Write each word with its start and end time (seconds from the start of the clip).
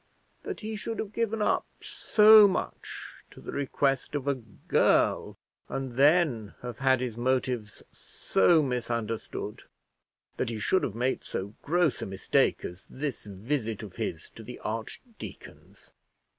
That 0.41 0.61
he 0.61 0.75
should 0.75 0.97
have 0.97 1.13
given 1.13 1.43
up 1.43 1.67
so 1.79 2.47
much 2.47 3.07
to 3.29 3.39
the 3.39 3.51
request 3.51 4.15
of 4.15 4.27
a 4.27 4.33
girl, 4.33 5.37
and 5.69 5.93
then 5.93 6.55
have 6.63 6.79
had 6.79 7.01
his 7.01 7.17
motives 7.17 7.83
so 7.91 8.63
misunderstood! 8.63 9.65
That 10.37 10.49
he 10.49 10.57
should 10.57 10.81
have 10.81 10.95
made 10.95 11.23
so 11.23 11.53
gross 11.61 12.01
a 12.01 12.07
mistake 12.07 12.65
as 12.65 12.87
this 12.89 13.25
visit 13.25 13.83
of 13.83 13.97
his 13.97 14.31
to 14.31 14.41
the 14.41 14.57
archdeacon's! 14.61 15.91